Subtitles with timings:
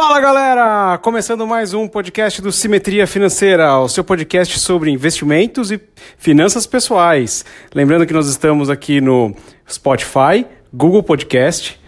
[0.00, 0.96] Fala galera!
[0.96, 5.78] Começando mais um podcast do Simetria Financeira, o seu podcast sobre investimentos e
[6.16, 7.44] finanças pessoais.
[7.74, 9.36] Lembrando que nós estamos aqui no
[9.70, 11.78] Spotify, Google Podcast,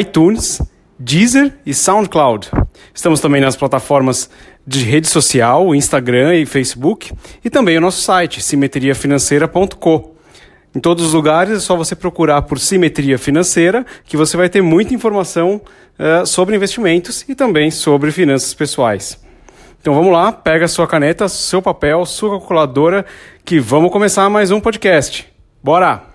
[0.00, 0.62] iTunes,
[0.98, 2.50] Deezer e SoundCloud.
[2.94, 4.30] Estamos também nas plataformas
[4.66, 7.12] de rede social, Instagram e Facebook,
[7.44, 10.14] e também o nosso site, simetriafinanceira.com.
[10.74, 14.62] Em todos os lugares é só você procurar por simetria financeira, que você vai ter
[14.62, 15.60] muita informação
[15.98, 19.20] uh, sobre investimentos e também sobre finanças pessoais.
[19.80, 23.04] Então vamos lá, pega sua caneta, seu papel, sua calculadora,
[23.44, 25.26] que vamos começar mais um podcast.
[25.62, 26.09] Bora!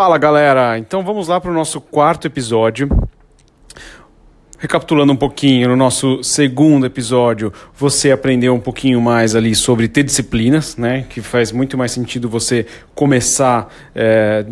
[0.00, 0.78] Fala galera!
[0.78, 2.88] Então vamos lá para o nosso quarto episódio.
[4.58, 10.02] Recapitulando um pouquinho, no nosso segundo episódio, você aprendeu um pouquinho mais ali sobre ter
[10.02, 11.04] disciplinas, né?
[11.10, 14.42] Que faz muito mais sentido você começar, é,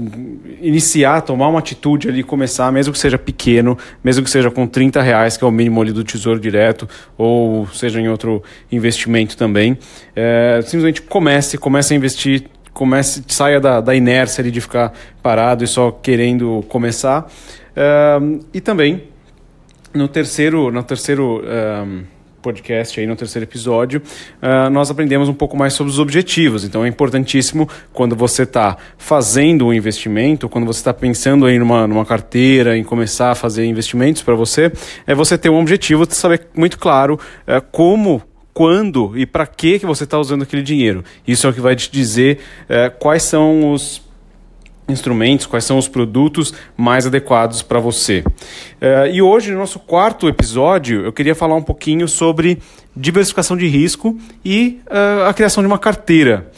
[0.61, 5.01] iniciar, tomar uma atitude ali, começar, mesmo que seja pequeno, mesmo que seja com 30
[5.01, 9.79] reais, que é o mínimo ali do Tesouro Direto, ou seja em outro investimento também.
[10.15, 12.45] É, simplesmente comece, comece a investir
[12.79, 17.29] comece, saia da, da inércia ali de ficar parado e só querendo começar.
[18.23, 19.03] Um, e também
[19.93, 22.05] no terceiro, no terceiro um,
[22.41, 24.01] podcast aí no terceiro episódio,
[24.41, 26.63] uh, nós aprendemos um pouco mais sobre os objetivos.
[26.63, 31.85] Então é importantíssimo quando você está fazendo um investimento, quando você está pensando aí numa,
[31.85, 34.71] numa carteira, em começar a fazer investimentos para você,
[35.05, 38.23] é você ter um objetivo, saber muito claro uh, como
[38.59, 41.05] quando e para que você está usando aquele dinheiro.
[41.25, 44.03] Isso é o que vai te dizer é, quais são os
[44.89, 48.25] instrumentos, quais são os produtos mais adequados para você.
[48.81, 52.59] É, e hoje, no nosso quarto episódio, eu queria falar um pouquinho sobre
[52.97, 56.51] diversificação de risco e uh, a criação de uma carteira.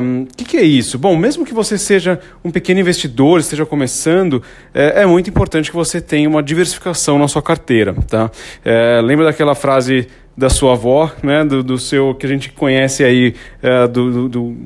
[0.00, 0.98] O que, que, é isso?
[0.98, 5.76] Bom, mesmo que você seja um pequeno investidor, esteja começando, é, é muito importante que
[5.76, 7.94] você tenha uma diversificação na sua carteira.
[8.08, 8.30] Tá?
[9.02, 13.34] Lembra daquela frase da sua avó, né, do, do seu que a gente conhece aí
[13.62, 14.56] é, do, do, do,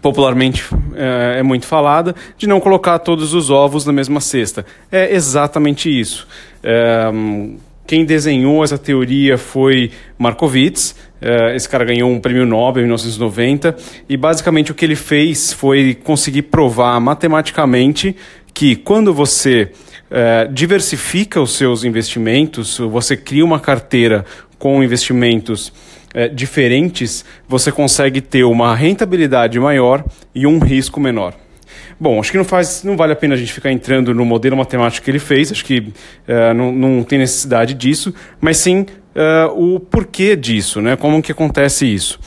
[0.00, 0.64] popularmente
[0.94, 4.66] é, é, muito falada, de não colocar todos os ovos na mesma cesta.
[4.90, 6.26] É exatamente isso.
[6.62, 7.10] É,
[7.86, 10.94] quem desenhou essa teoria foi Markowitz.
[11.54, 13.76] Esse cara ganhou um prêmio Nobel em 1990
[14.08, 18.16] e basicamente o que ele fez foi conseguir provar matematicamente
[18.52, 19.70] que quando você
[20.12, 24.24] é, diversifica os seus investimentos, você cria uma carteira
[24.58, 25.72] com investimentos
[26.14, 31.34] é, diferentes, você consegue ter uma rentabilidade maior e um risco menor.
[31.98, 34.56] Bom, acho que não, faz, não vale a pena a gente ficar entrando no modelo
[34.56, 39.74] matemático que ele fez, acho que uh, não, não tem necessidade disso, mas sim uh,
[39.74, 40.96] o porquê disso, né?
[40.96, 42.18] como que acontece isso.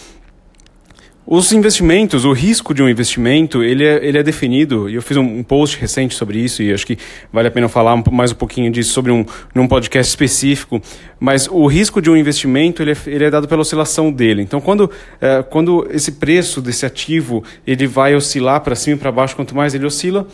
[1.27, 5.17] Os investimentos, o risco de um investimento, ele é, ele é definido, e eu fiz
[5.17, 6.99] um, post recente sobre isso, e acho que
[7.33, 10.79] vale a pena falar mais um pouquinho disso sobre um num podcast específico,
[11.19, 14.43] mas o risco de um investimento, ele é, ele é dado pela oscilação dele.
[14.43, 19.11] Então, quando, é, quando esse preço desse ativo, ele vai oscilar para cima e para
[19.11, 20.27] baixo, quanto mais ele oscila,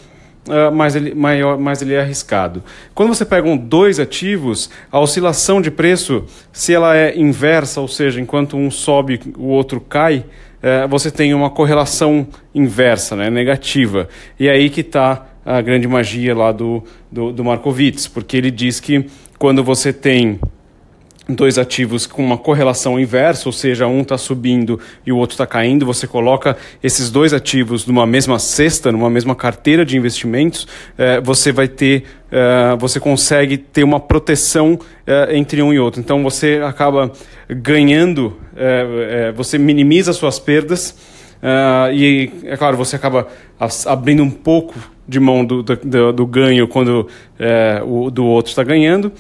[0.47, 2.63] Uh, mais, ele, maior, mais ele é arriscado.
[2.95, 8.19] Quando você pega dois ativos, a oscilação de preço, se ela é inversa, ou seja,
[8.19, 10.25] enquanto um sobe, o outro cai,
[10.61, 14.07] é, você tem uma correlação inversa, né, negativa.
[14.39, 18.51] E é aí que está a grande magia lá do, do, do Markowitz, porque ele
[18.51, 19.05] diz que
[19.39, 20.39] quando você tem
[21.29, 25.45] dois ativos com uma correlação inversa, ou seja, um está subindo e o outro está
[25.45, 30.67] caindo, você coloca esses dois ativos numa mesma cesta, numa mesma carteira de investimentos,
[30.97, 36.01] eh, você vai ter, eh, você consegue ter uma proteção eh, entre um e outro.
[36.01, 37.11] Então você acaba
[37.49, 38.37] ganhando,
[39.35, 40.95] você minimiza suas perdas
[41.93, 43.27] e, é claro, você acaba
[43.85, 44.73] abrindo um pouco
[45.07, 47.07] de mão do, do, do ganho quando
[47.85, 49.11] o do outro está ganhando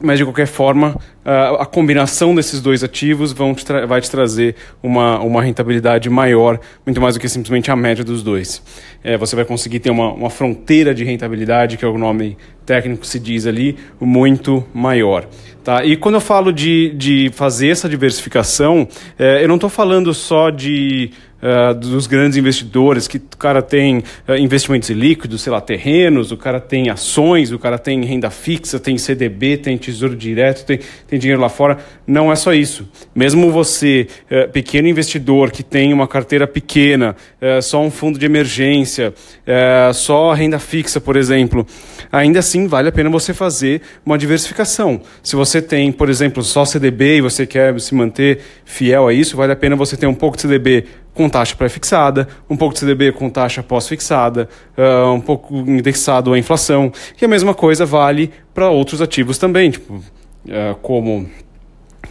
[0.00, 5.18] mas de qualquer forma, a combinação desses dois ativos vão te vai te trazer uma,
[5.20, 8.62] uma rentabilidade maior, muito mais do que simplesmente a média dos dois.
[9.02, 13.06] É, você vai conseguir ter uma, uma fronteira de rentabilidade, que é o nome técnico
[13.06, 15.26] se diz ali, muito maior.
[15.64, 15.84] Tá?
[15.84, 18.88] E quando eu falo de, de fazer essa diversificação,
[19.18, 21.10] é, eu não estou falando só de
[21.42, 26.36] uh, dos grandes investidores, que o cara tem uh, investimentos líquidos, sei lá, terrenos, o
[26.36, 31.18] cara tem ações, o cara tem renda fixa, tem CDB, tem tesouro direto, tem, tem
[31.18, 31.78] dinheiro lá fora.
[32.06, 32.88] Não é só isso.
[33.14, 37.16] Mesmo você, uh, pequeno investidor, que tem uma carteira pequena,
[37.62, 39.12] só um fundo de emergência,
[39.94, 41.66] só renda fixa, por exemplo,
[42.10, 45.00] ainda assim vale a pena você fazer uma diversificação.
[45.22, 49.36] Se você tem, por exemplo, só CDB e você quer se manter fiel a isso,
[49.36, 50.84] vale a pena você ter um pouco de CDB
[51.18, 54.48] com taxa pré-fixada, um pouco de CDB com taxa pós-fixada,
[54.78, 56.92] uh, um pouco indexado à inflação.
[57.20, 61.28] E a mesma coisa vale para outros ativos também, tipo, uh, como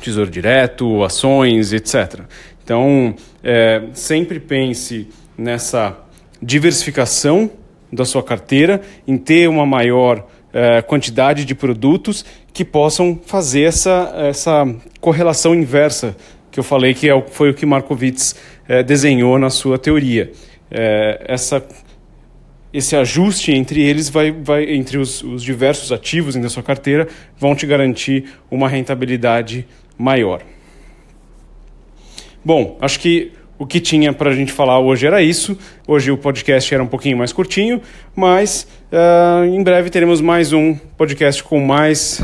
[0.01, 2.19] tesouro direto, ações, etc.
[2.61, 5.07] Então, é, sempre pense
[5.37, 5.97] nessa
[6.43, 7.49] diversificação
[7.91, 14.13] da sua carteira, em ter uma maior é, quantidade de produtos que possam fazer essa,
[14.17, 14.67] essa
[14.99, 16.15] correlação inversa
[16.57, 18.35] que eu falei que é, foi o que Markowitz
[18.67, 20.31] é, desenhou na sua teoria.
[20.71, 21.63] É, essa,
[22.73, 27.07] esse ajuste entre eles vai, vai entre os, os diversos ativos da sua carteira
[27.37, 30.41] vão te garantir uma rentabilidade maior.
[32.43, 35.55] Bom, acho que o que tinha para a gente falar hoje era isso.
[35.87, 37.79] Hoje o podcast era um pouquinho mais curtinho,
[38.15, 42.19] mas uh, em breve teremos mais um podcast com mais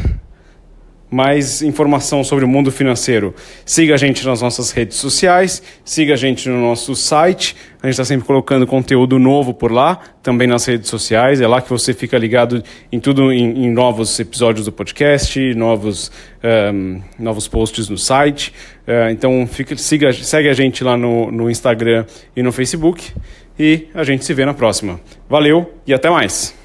[1.13, 6.17] mais informação sobre o mundo financeiro, siga a gente nas nossas redes sociais, siga a
[6.17, 7.55] gente no nosso site.
[7.81, 11.41] A gente está sempre colocando conteúdo novo por lá, também nas redes sociais.
[11.41, 16.09] É lá que você fica ligado em tudo, em, em novos episódios do podcast, novos,
[16.73, 18.53] um, novos posts no site.
[18.87, 22.05] Uh, então fica, siga, segue a gente lá no, no Instagram
[22.35, 23.11] e no Facebook.
[23.59, 24.99] E a gente se vê na próxima.
[25.29, 26.62] Valeu e até mais!